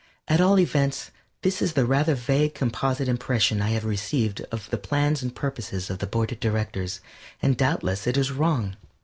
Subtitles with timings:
[0.27, 1.11] At all events,
[1.43, 5.91] this is the rather vague composite impression I have received of the plans and purposes
[5.91, 7.01] of the Board of Directors,
[7.39, 8.77] and doubtless it is wrong.